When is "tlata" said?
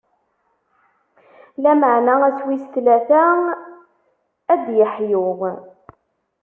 2.73-3.23